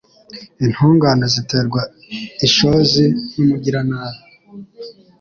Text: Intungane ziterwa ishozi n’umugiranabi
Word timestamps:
Intungane 0.65 1.25
ziterwa 1.33 1.81
ishozi 2.47 3.03
n’umugiranabi 3.33 4.21